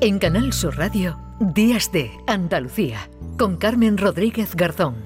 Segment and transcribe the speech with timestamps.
[0.00, 3.08] En Canal Sur Radio, Días de Andalucía,
[3.38, 4.96] con Carmen Rodríguez Garzón.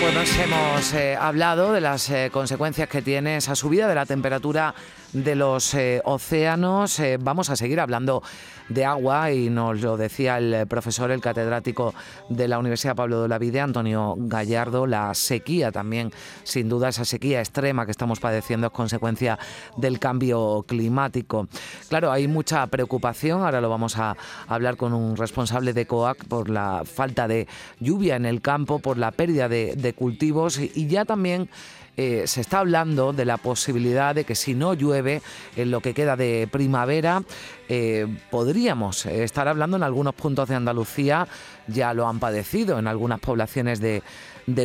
[0.00, 4.72] Bueno, hemos eh, hablado de las eh, consecuencias que tiene esa subida de la temperatura
[5.12, 7.00] de los eh, océanos.
[7.20, 8.22] vamos a seguir hablando
[8.68, 11.94] de agua y nos lo decía el profesor, el catedrático
[12.28, 16.12] de la Universidad Pablo de la Vide, Antonio Gallardo, la sequía también,
[16.44, 19.38] sin duda esa sequía extrema que estamos padeciendo es consecuencia
[19.76, 21.48] del cambio climático.
[21.88, 24.16] Claro, hay mucha preocupación, ahora lo vamos a
[24.46, 27.48] hablar con un responsable de COAC por la falta de
[27.80, 31.48] lluvia en el campo, por la pérdida de cultivos y ya también
[31.98, 35.20] eh, se está hablando de la posibilidad de que si no llueve
[35.56, 37.24] en lo que queda de primavera,
[37.68, 41.26] eh, podríamos estar hablando en algunos puntos de Andalucía,
[41.66, 44.04] ya lo han padecido en algunas poblaciones de,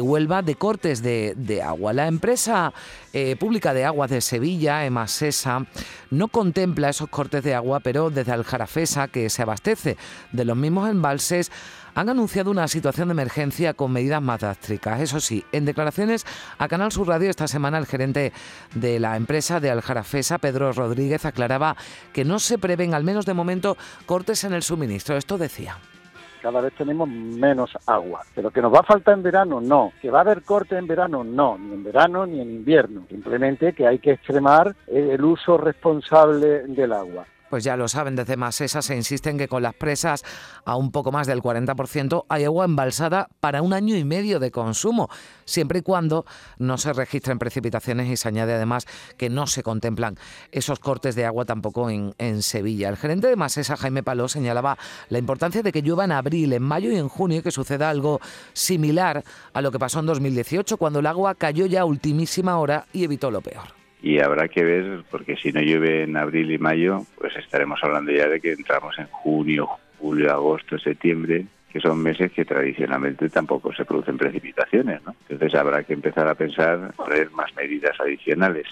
[0.01, 1.93] Huelva, de cortes de, agua.
[1.93, 2.73] La empresa
[3.11, 5.65] eh, pública de aguas de Sevilla, Emasesa,
[6.09, 9.97] no contempla esos cortes de agua, pero desde Aljarafesa, que se abastece
[10.31, 11.51] de los mismos embalses,
[11.95, 15.01] han anunciado una situación de emergencia con medidas más drásticas.
[15.01, 16.25] Eso sí, en declaraciones
[16.57, 18.33] a Canal Sur Radio esta semana el gerente
[18.73, 21.75] de la empresa de Aljarafesa, Pedro Rodríguez, aclaraba
[22.11, 25.17] que no se prevén, al menos de momento, cortes en el suministro.
[25.17, 25.77] Esto decía
[26.43, 28.21] cada vez tenemos menos agua.
[28.35, 29.93] Pero que nos va a faltar en verano, no.
[30.01, 31.57] Que va a haber cortes en verano, no.
[31.57, 33.05] Ni en verano ni en invierno.
[33.09, 38.35] Simplemente que hay que extremar el uso responsable del agua pues ya lo saben, desde
[38.35, 40.23] Masesa se insiste en que con las presas
[40.65, 44.49] a un poco más del 40% hay agua embalsada para un año y medio de
[44.49, 45.07] consumo,
[45.45, 46.25] siempre y cuando
[46.57, 48.87] no se registren precipitaciones y se añade además
[49.17, 50.17] que no se contemplan
[50.51, 52.89] esos cortes de agua tampoco en, en Sevilla.
[52.89, 54.79] El gerente de Masesa, Jaime Paló, señalaba
[55.09, 57.91] la importancia de que llueva en abril, en mayo y en junio y que suceda
[57.91, 58.19] algo
[58.53, 59.23] similar
[59.53, 63.03] a lo que pasó en 2018, cuando el agua cayó ya a ultimísima hora y
[63.03, 67.05] evitó lo peor y habrá que ver, porque si no llueve en abril y mayo,
[67.17, 72.29] pues estaremos hablando ya de que entramos en junio, julio, agosto, septiembre, que son meses
[72.33, 75.15] que tradicionalmente tampoco se producen precipitaciones, ¿no?
[75.29, 78.67] Entonces habrá que empezar a pensar poner más medidas adicionales.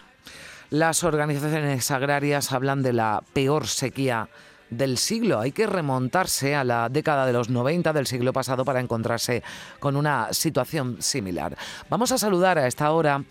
[0.69, 4.27] Las organizaciones agrarias hablan de la peor sequía
[4.69, 5.39] del siglo.
[5.39, 9.43] Hay que remontarse a la década de los 90 del siglo pasado para encontrarse
[9.79, 11.55] con una situación similar.
[11.89, 13.23] Vamos a saludar a esta hora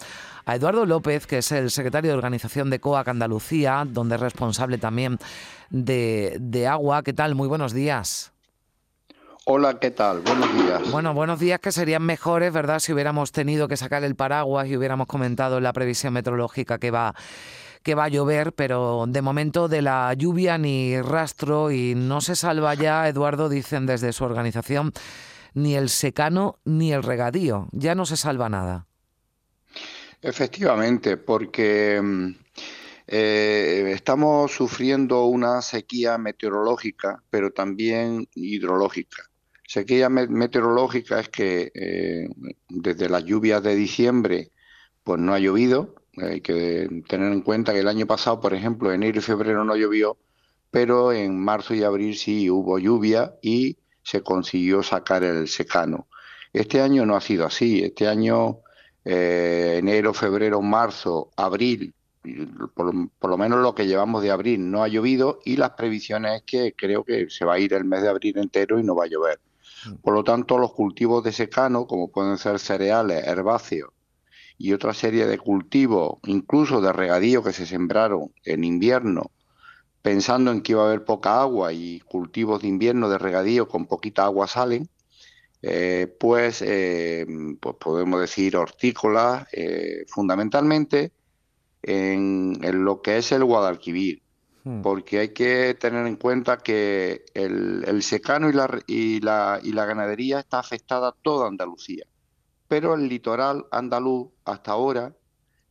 [0.44, 4.78] a Eduardo López, que es el secretario de organización de COAC Andalucía, donde es responsable
[4.78, 5.18] también
[5.70, 7.02] de, agua.
[7.02, 7.34] ¿Qué tal?
[7.34, 8.32] Muy buenos días.
[9.46, 10.20] Hola, ¿qué tal?
[10.20, 10.90] Buenos días.
[10.90, 12.78] Bueno, buenos días que serían mejores, ¿verdad?
[12.78, 16.90] Si hubiéramos tenido que sacar el paraguas y hubiéramos comentado en la previsión meteorológica que
[16.90, 17.14] va
[17.82, 22.36] que va a llover, pero de momento de la lluvia ni rastro y no se
[22.36, 24.92] salva ya, Eduardo, dicen desde su organización,
[25.54, 28.86] ni el secano ni el regadío, ya no se salva nada.
[30.22, 32.34] Efectivamente, porque mm,
[33.06, 39.22] eh, estamos sufriendo una sequía meteorológica, pero también hidrológica.
[39.66, 42.28] Sequía meteorológica es que eh,
[42.68, 44.50] desde las lluvias de diciembre,
[45.04, 45.94] pues no ha llovido.
[46.16, 49.76] Hay que tener en cuenta que el año pasado, por ejemplo, enero y febrero no
[49.76, 50.18] llovió,
[50.70, 56.08] pero en marzo y abril sí hubo lluvia y se consiguió sacar el secano.
[56.52, 57.82] Este año no ha sido así.
[57.82, 58.60] Este año
[59.04, 61.94] eh, enero, febrero, marzo, abril,
[62.74, 66.42] por, lo menos lo que llevamos de abril no ha llovido y las previsiones es
[66.42, 69.04] que creo que se va a ir el mes de abril entero y no va
[69.04, 69.40] a llover.
[69.86, 69.94] Mm.
[70.02, 73.90] Por lo tanto, los cultivos de secano, como pueden ser cereales, herbáceos
[74.58, 79.30] y otra serie de cultivos, incluso de regadío que se sembraron en invierno,
[80.02, 83.86] pensando en que iba a haber poca agua y cultivos de invierno de regadío con
[83.86, 84.86] poquita agua salen,
[85.62, 87.26] eh, pues, eh,
[87.60, 91.12] pues, podemos decir hortícolas, eh, fundamentalmente
[91.82, 94.22] en, lo que es el Guadalquivir,
[94.64, 94.80] hmm.
[94.80, 99.84] porque hay que tener en cuenta que el, secano y la, y, la, y la
[99.84, 102.06] ganadería está afectada toda Andalucía,
[102.66, 105.14] pero el litoral andaluz hasta ahora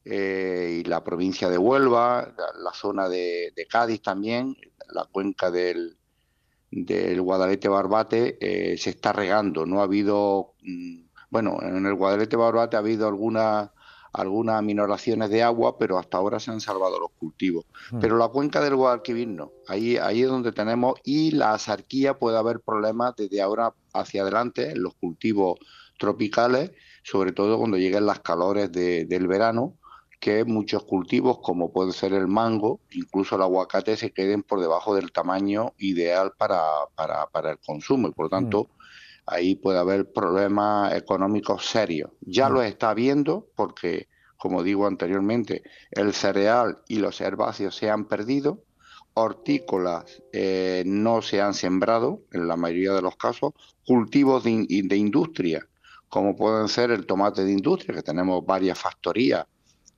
[0.05, 2.33] y la provincia de Huelva,
[2.63, 4.57] la, zona de, Cádiz también,
[4.91, 5.98] la cuenca del,
[6.71, 9.65] del Guadalete Barbate eh, se está regando.
[9.65, 13.69] No ha habido, mm, bueno, en el Guadalete Barbate ha habido algunas
[14.13, 17.65] algunas minoraciones de agua, pero hasta ahora se han salvado los cultivos.
[17.91, 17.99] Hmm.
[17.99, 19.51] Pero la cuenca del Guadalquivir no.
[19.67, 24.71] Ahí, ahí es donde tenemos, y la asarquía puede haber problemas desde ahora hacia adelante
[24.71, 25.59] en los cultivos
[25.97, 26.71] tropicales,
[27.03, 29.75] sobre todo cuando lleguen las calores del verano,
[30.19, 34.93] que muchos cultivos, como puede ser el mango, incluso el aguacate, se queden por debajo
[34.93, 36.61] del tamaño ideal para,
[36.95, 38.67] para, el consumo y por lo tanto mm.
[39.27, 42.11] ahí puede haber problemas económicos serios.
[42.21, 42.53] Ya mm.
[42.53, 48.63] lo está viendo porque, como digo anteriormente, el cereal y los herbáceos se han perdido,
[49.13, 53.53] hortícolas eh, no se han sembrado, en la mayoría de los casos,
[53.85, 54.51] cultivos de,
[54.97, 55.65] industria,
[56.09, 59.45] como pueden ser el tomate de industria, que tenemos varias factorías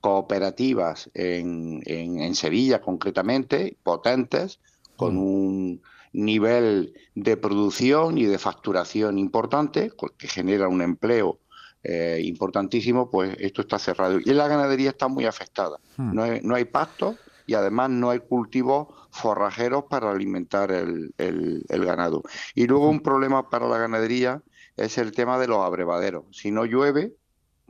[0.02, 4.60] cooperativas en, en Sevilla concretamente, potentes,
[4.96, 5.18] con mm.
[5.18, 5.82] un
[6.12, 11.38] nivel de producción y de facturación importante, que genera un empleo
[11.84, 14.18] eh, importantísimo, pues esto está cerrado.
[14.20, 15.78] Y la ganadería está muy afectada.
[15.96, 16.14] Hmm.
[16.14, 17.16] No, hay, no hay pasto
[17.46, 21.12] y además no hay cultivos forrajeros para alimentar el,
[21.68, 22.22] ganado.
[22.54, 24.42] Y luego un problema para la ganadería
[24.76, 26.24] es el tema de los abrevaderos.
[26.30, 27.14] Si no llueve,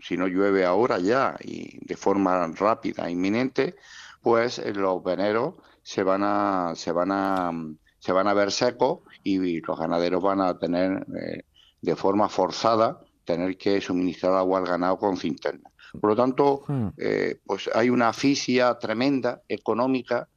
[0.02, 3.76] si no llueve ahora ya y de forma rápida, inminente,
[4.20, 7.52] pues eh, los veneros se van a, se van a
[7.98, 11.44] se van a ver secos y los ganaderos van a tener eh,
[11.80, 15.70] de forma forzada tener que suministrar agua al ganado con cinterna.
[16.00, 16.88] Por lo tanto, hmm.
[16.98, 20.28] eh, pues hay una asfixia tremenda económica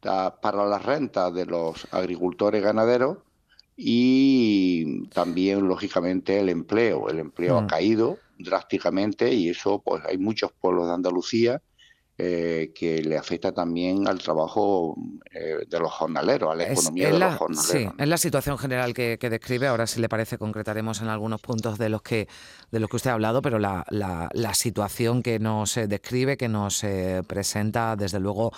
[0.00, 3.18] para las rentas de los agricultores ganaderos
[3.76, 7.08] y también, lógicamente, el empleo.
[7.08, 7.66] El empleo ha hmm.
[7.68, 11.62] caído drásticamente y eso, pues hay muchos pueblos de Andalucía
[12.18, 14.94] eh, que le afecta también al trabajo
[15.32, 17.66] eh, de los jornaleros, a la economía de los jornaleros.
[17.72, 19.66] Sí, es la situación general que, describe.
[19.66, 22.28] Ahora, si le parece, concretaremos en algunos puntos de los que
[22.70, 26.48] de los que usted ha hablado, pero la, la, la situación que nos describe, que
[26.48, 28.52] nos eh, presenta, desde luego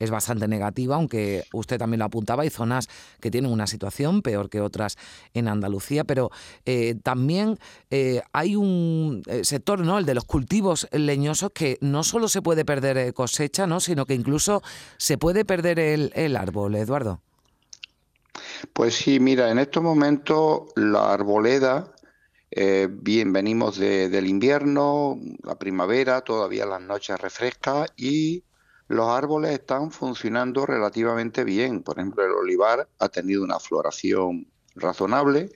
[0.00, 2.88] es bastante negativa, aunque usted también lo apuntaba, hay zonas
[3.20, 4.96] que tienen una situación peor que otras
[5.34, 6.30] en Andalucía, pero
[6.64, 7.58] eh, también
[7.90, 9.98] eh, hay un eh, sector, ¿no?
[9.98, 13.78] el de los cultivos leñosos, que no solo se puede perder cosecha, ¿no?
[13.78, 14.62] sino que incluso
[14.96, 17.20] se puede perder el, árbol, Eduardo.
[18.72, 21.92] Pues sí, mira, en estos momentos la arboleda,
[22.88, 28.44] bien, venimos del invierno, la primavera, todavía las noches refrescas y
[28.90, 31.84] los árboles están funcionando relativamente bien.
[31.84, 35.48] Por ejemplo, el olivar ha tenido una floración razonable.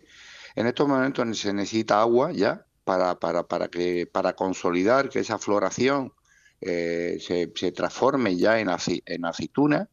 [0.54, 5.36] En estos momentos se necesita agua ya para, para, para, que, para consolidar que esa
[5.38, 6.12] floración
[6.60, 8.68] eh, se, se, transforme ya en,
[9.06, 9.88] en aceituna.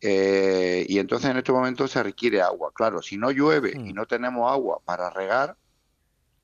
[0.00, 2.72] Eh, y entonces en estos momentos se requiere agua.
[2.74, 3.94] Claro, si no llueve y mm.
[3.94, 5.58] no tenemos agua para regar,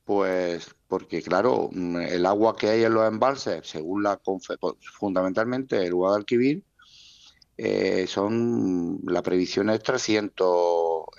[0.08, 4.48] pues porque claro, mm, el agua que hay en los embalses, según la pues,
[4.98, 6.64] fundamentalmente el Guadalquivir,
[7.58, 10.48] eh, son la previsión es 300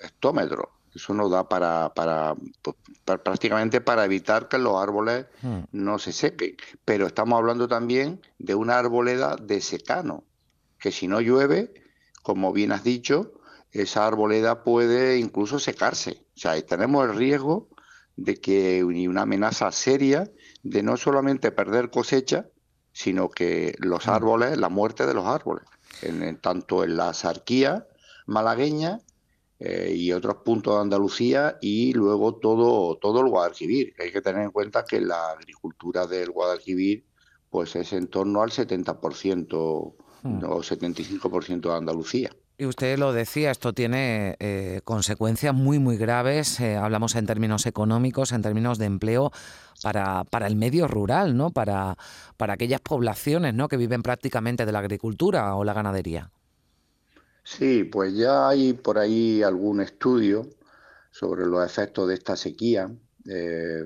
[0.02, 0.66] hectómetros.
[0.92, 5.60] Eso nos da para, pues, para, prácticamente para evitar que los árboles hmm.
[5.70, 6.56] no se sequen.
[6.84, 10.24] Pero estamos hablando también de una arboleda de secano,
[10.80, 11.72] que si no llueve,
[12.24, 13.34] como bien has dicho,
[13.70, 16.24] esa arboleda puede incluso secarse.
[16.34, 17.68] O sea, tenemos el riesgo
[18.20, 20.30] de que ni una amenaza seria
[20.62, 22.50] de no solamente perder cosecha,
[22.92, 25.64] sino que los árboles, la muerte de los árboles,
[26.02, 27.86] en, tanto en la sarquía
[28.26, 29.00] malagueña
[29.58, 33.94] eh, y otros puntos de Andalucía y luego todo, todo el Guadalquivir.
[33.98, 37.06] Hay que tener en cuenta que la agricultura del Guadalquivir
[37.48, 40.44] pues es en torno al 70% mm.
[40.44, 42.36] o 75% de Andalucía.
[42.60, 46.60] Y usted lo decía, esto tiene eh, consecuencias muy, muy graves.
[46.60, 49.32] Eh, hablamos en términos económicos, en términos de empleo
[49.82, 51.52] para, para el medio rural, ¿no?
[51.52, 51.96] Para,
[52.36, 53.66] para aquellas poblaciones ¿no?
[53.66, 56.32] que viven prácticamente de la agricultura o la ganadería.
[57.44, 60.46] Sí, pues ya hay por ahí algún estudio
[61.10, 62.90] sobre los efectos de esta sequía.
[63.26, 63.84] Eh,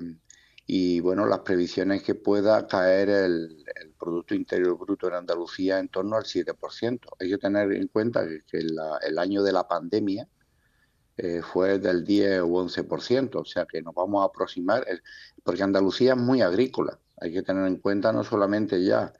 [0.66, 3.64] y bueno, las previsiones que pueda caer el,
[3.99, 7.00] Producto Interior Bruto en Andalucía en torno al 7%.
[7.18, 10.28] Hay que tener en cuenta que, el año de la pandemia
[11.16, 14.85] eh, fue del 10 o 11%, o sea que nos vamos a aproximar,
[15.42, 16.99] porque Andalucía es muy agrícola.
[17.21, 19.12] Hay que tener en cuenta no solamente ya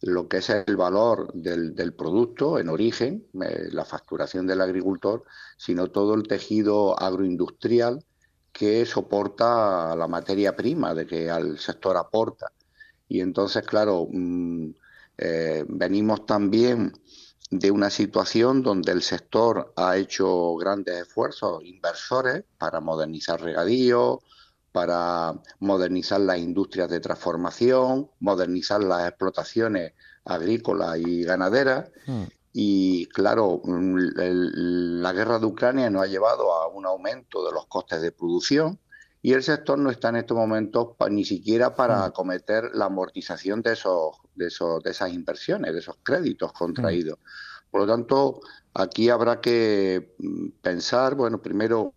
[0.00, 5.24] lo que es el valor del, producto en origen, eh, la facturación del agricultor,
[5.56, 8.04] sino todo el tejido agroindustrial
[8.60, 12.52] que soporta la materia prima de que al sector aporta.
[13.08, 14.68] Y entonces, claro, mm,
[15.16, 16.92] eh, venimos también
[17.50, 24.20] de una situación donde el sector ha hecho grandes esfuerzos inversores para modernizar regadío,
[24.72, 29.94] para modernizar las industrias de transformación, modernizar las explotaciones
[30.26, 31.90] agrícolas y ganaderas.
[32.04, 32.24] Hmm.
[32.52, 33.96] Y claro, mm,
[35.00, 38.78] la guerra de Ucrania nos ha llevado a un aumento de los costes de producción
[39.22, 42.02] y el sector no está en estos momentos ni siquiera para mm.
[42.02, 47.18] acometer la amortización de, esos, de, esos, de esas inversiones, de esos créditos contraídos.
[47.18, 47.70] Mm.
[47.70, 48.40] Por lo tanto,
[48.74, 50.14] aquí habrá que
[50.60, 51.94] pensar, bueno, primero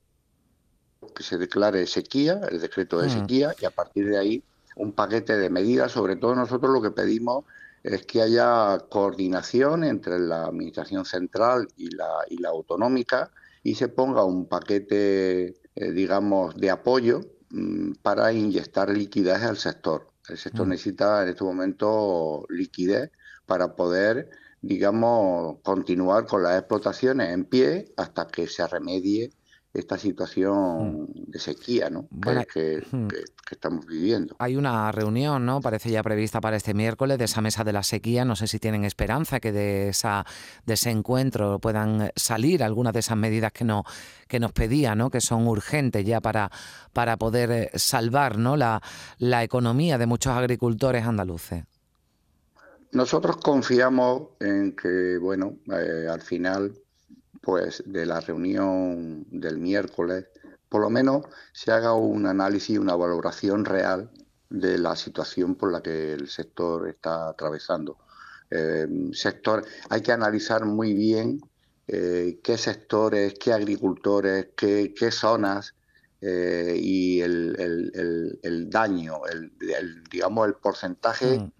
[1.16, 4.44] que se declare sequía, el decreto de sequía, y a partir de ahí
[4.76, 5.92] un paquete de medidas.
[5.92, 7.46] Sobre todo nosotros lo que pedimos
[7.84, 13.90] es que haya coordinación entre la Administración Central y la, y la autonómica y se
[13.90, 20.10] ponga un paquete, eh, digamos, de apoyo mm, para inyectar liquidez al sector.
[20.30, 20.70] El sector mm.
[20.70, 23.12] necesita en este momento liquidez
[23.46, 24.30] para poder,
[24.62, 29.32] digamos, continuar con las explotaciones en pie hasta que se remedie
[29.74, 31.32] esta situación mm.
[31.32, 32.08] de sequía ¿no?
[32.12, 33.08] Hmm.
[33.08, 34.36] que, estamos viviendo.
[34.40, 35.62] Hay una reunión, ¿no?
[35.62, 38.26] Parece ya prevista para este miércoles de esa mesa de la sequía.
[38.26, 40.26] No sé si tienen esperanza que de, esa,
[40.66, 43.84] de ese encuentro puedan salir algunas de esas medidas que, no,
[44.28, 45.10] que nos pedía, ¿no?
[45.10, 46.52] que son urgentes ya para,
[46.94, 48.58] para poder eh, salvar ¿no?
[48.58, 48.82] la,
[49.18, 51.64] la economía de muchos agricultores andaluces.
[52.92, 56.74] Nosotros confiamos en que, bueno, eh, al final
[57.44, 60.28] pues de la reunión del miércoles,
[60.70, 64.10] por lo menos se haga un análisis, una valoración real
[64.50, 67.98] de la situación por la que el sector está atravesando.
[68.50, 71.42] Eh, sector, hay que analizar muy bien
[71.88, 75.76] eh, qué sectores, qué agricultores, qué, zonas
[76.22, 79.52] eh, y el, daño, el,
[80.10, 81.52] digamos el porcentaje mm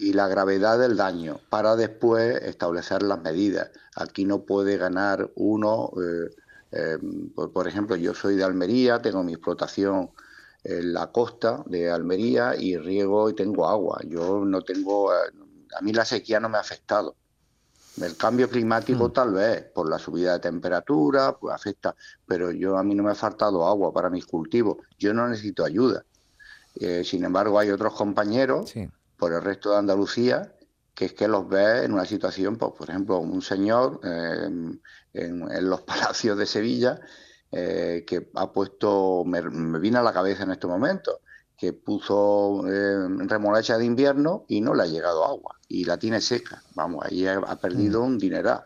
[0.00, 3.70] y la gravedad del daño para después establecer las medidas.
[3.94, 6.30] Aquí no puede ganar uno, eh,
[6.72, 6.98] eh,
[7.34, 10.10] por, ejemplo, yo soy de Almería, tengo mi explotación
[10.64, 14.00] en la costa de Almería y riego y tengo agua.
[14.06, 15.32] Yo no tengo, eh,
[15.78, 17.14] a mí la sequía no me ha afectado.
[18.00, 19.12] El cambio climático mm.
[19.12, 21.94] tal vez, por la subida de temperatura, pues afecta,
[22.26, 24.78] pero yo a mí no me ha faltado agua para mis cultivos.
[24.98, 26.06] Yo no necesito ayuda.
[27.04, 28.72] sin embargo, hay otros compañeros
[29.20, 30.54] por el resto de Andalucía,
[30.94, 34.80] que es que los ve en una situación, pues, por ejemplo, un señor em,
[35.12, 36.98] en, los palacios de Sevilla,
[37.52, 39.42] eh, que ha puesto, me,
[39.78, 41.20] viene a la cabeza en este momento,
[41.56, 46.22] que puso em, remolacha de invierno y no le ha llegado agua y la tiene
[46.22, 46.62] seca.
[46.74, 48.06] Vamos, ahí ha, perdido mm.
[48.06, 48.64] un dineral.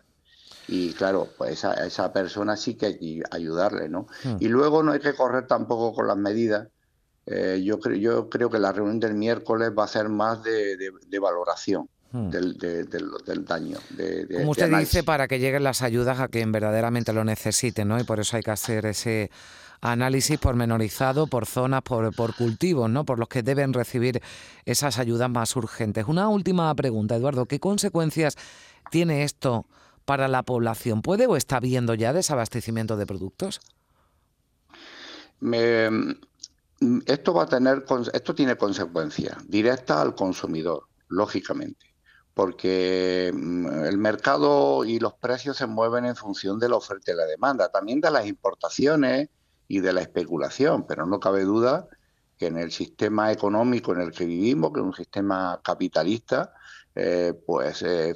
[0.68, 4.06] Y claro, pues a esa persona sí que hay que ayudarle, ¿no?
[4.22, 4.36] Mm.
[4.38, 6.68] Y luego no hay que correr tampoco con las medidas
[7.26, 10.76] eh, yo, creo, yo creo que la reunión del miércoles va a ser más de,
[11.20, 11.88] valoración.
[12.12, 12.30] Hmm.
[12.30, 12.56] Del,
[13.44, 13.76] daño.
[14.32, 17.98] Como usted dice, para que lleguen las ayudas a quien verdaderamente lo necesite, ¿no?
[17.98, 19.32] Y por eso hay que hacer ese
[19.80, 23.04] análisis pormenorizado por zonas, por, por cultivos, ¿no?
[23.04, 24.22] Por los que deben recibir
[24.64, 26.06] esas ayudas más urgentes.
[26.06, 27.46] Una última pregunta, Eduardo.
[27.46, 28.36] ¿Qué consecuencias
[28.92, 29.66] tiene esto
[30.04, 31.02] para la población?
[31.02, 33.60] ¿Puede o está viendo ya desabastecimiento de productos?
[35.40, 35.90] Me,
[37.06, 41.94] esto va a tener, esto tiene consecuencias directas al consumidor, lógicamente,
[42.34, 47.16] porque mm, el mercado y los precios se mueven en función de la oferta y
[47.16, 49.28] la demanda, también de las importaciones
[49.68, 51.88] y de la especulación, pero no cabe duda
[52.38, 56.52] que en el sistema económico en el que vivimos, que es un sistema capitalista,
[56.94, 58.14] eh, pues eh,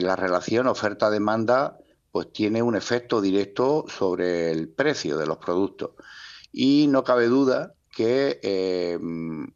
[0.00, 1.78] la relación oferta-demanda
[2.10, 5.90] pues tiene un efecto directo sobre el precio de los productos.
[6.52, 9.46] Y no cabe duda que em,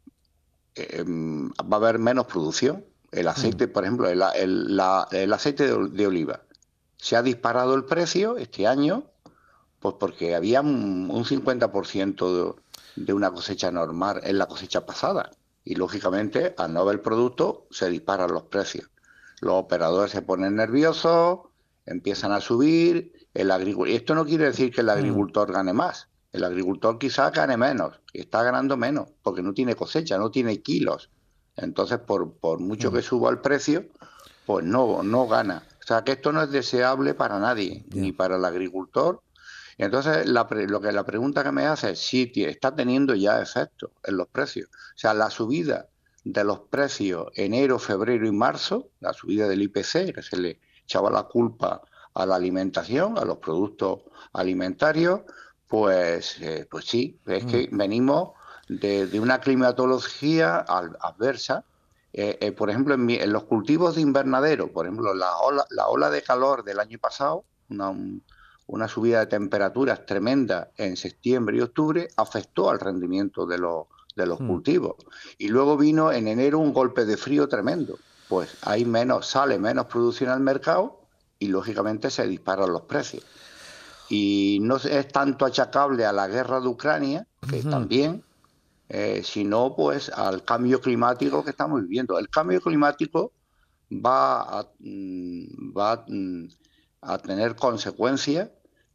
[0.75, 2.85] em, va a haber menos producción.
[3.11, 3.71] El aceite, mm.
[3.71, 4.21] por ejemplo, el,
[5.33, 6.41] aceite de, oliva.
[6.97, 9.05] Se ha disparado el precio este año,
[9.79, 12.55] pues porque había un, 50%
[12.95, 15.31] de, una cosecha normal en la cosecha pasada.
[15.63, 18.91] Y lógicamente, al no haber producto, se disparan los precios.
[19.41, 21.39] Los operadores se ponen nerviosos,
[21.87, 23.11] empiezan a subir.
[23.33, 23.49] El
[23.87, 24.91] Esto no quiere decir que el mm.
[24.91, 26.09] agricultor gane más.
[26.35, 31.09] El agricultor quizá gane menos, está ganando menos, porque no tiene cosecha, no tiene kilos.
[31.55, 33.85] Entonces, por, por mucho que suba el precio,
[34.45, 35.63] pues no, no gana.
[35.81, 39.21] O sea, que esto no es deseable para nadie, ni para el agricultor.
[39.77, 43.91] Entonces, la, lo que la pregunta que me hace es si está teniendo ya efecto
[44.03, 44.67] en los precios.
[44.67, 45.87] O sea, la subida
[46.25, 51.09] de los precios enero, febrero y marzo, la subida del IPC, que se le echaba
[51.09, 51.81] la culpa
[52.13, 54.01] a la alimentación, a los productos
[54.33, 55.21] alimentarios,
[55.67, 57.77] pues, eh, pues sí, es que mm.
[57.77, 58.29] venimos
[58.67, 61.65] de, una climatología adversa.
[62.13, 66.09] Eh, eh, por ejemplo, en, los cultivos de invernadero, por ejemplo, la ola, la ola
[66.09, 72.69] de calor del año pasado, una, subida de temperaturas tremenda en septiembre y octubre, afectó
[72.69, 74.47] al rendimiento de los, de los mm.
[74.47, 74.95] cultivos.
[75.37, 77.97] Y luego vino en enero un golpe de frío tremendo.
[78.29, 81.01] Pues hay menos, sale menos producción al mercado
[81.37, 83.23] y lógicamente se disparan los precios
[84.09, 88.23] y no es tanto achacable a la guerra de Ucrania, que también,
[88.89, 92.17] eh, sino pues al cambio climático que estamos viviendo.
[92.19, 93.31] El cambio climático
[93.91, 96.47] va a, mm, va mm,
[97.01, 98.49] a tener consecuencias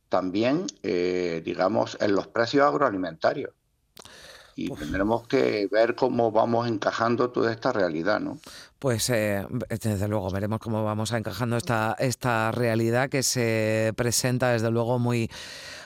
[0.09, 3.53] también, eh, digamos, en los precios agroalimentarios.
[4.57, 8.39] Y tendremos que ver cómo vamos encajando toda esta realidad, ¿no?
[8.79, 14.71] Pues eh, desde luego veremos cómo vamos encajando esta, esta realidad que se presenta desde
[14.71, 15.31] luego muy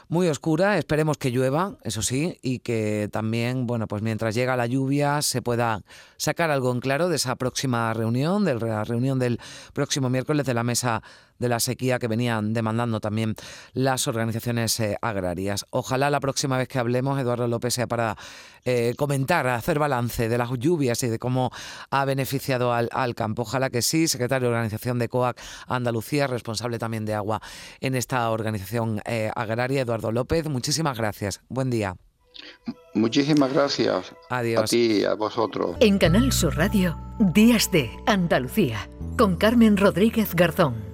[0.09, 0.79] muy oscura.
[0.79, 5.43] Esperemos que llueva, eso sí, y que también, bueno, pues mientras llega la lluvia se
[5.43, 5.83] pueda
[6.17, 9.41] sacar algo en claro de esa próxima reunión, de la reunión del
[9.73, 11.03] próximo miércoles de la mesa
[11.39, 13.35] de la sequía que venían demandando también
[13.73, 15.67] las organizaciones eh, agrarias.
[15.71, 18.17] Ojalá la próxima vez que hablemos, Eduardo López, sea para
[18.65, 21.51] eh, comentar, hacer balance de las lluvias y de cómo
[21.91, 23.43] ha beneficiado al, campo.
[23.43, 27.41] Ojalá que sí, secretario de organización de COAC Andalucía, responsable también de agua
[27.81, 30.49] en esta organización eh, agraria, Eduardo López.
[30.49, 31.41] Muchísimas gracias.
[31.49, 31.97] Buen día.
[32.95, 34.13] Muchísimas gracias.
[34.31, 34.65] Adiós.
[34.65, 35.77] A ti, a vosotros.
[35.81, 40.94] En Canal Sur Radio, Días de Andalucía, con Carmen Rodríguez Garzón.